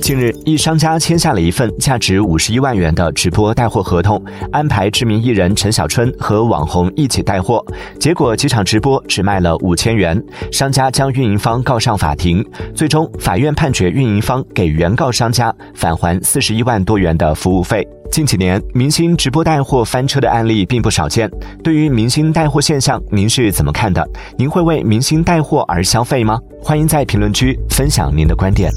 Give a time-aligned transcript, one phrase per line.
[0.00, 7.64] 近日一商家签下了一份价值五十一万元的直播带货合同安排知名艺人陈小春和网红一起带货。
[7.98, 12.44] 结果几场直播只卖了五千元商家将运营方告上法庭。
[12.74, 17.86] 最终法院判决运营方给原告商家返还四十一万多元的服务费。
[18.10, 21.30] 近几年明星直播带货翻车的案例并不少见。
[21.62, 24.04] 对于明星带货现象您是怎么看的？
[24.36, 26.36] 您会为明星带货而消费吗？
[26.60, 28.72] 欢迎在评论区分享您的观点。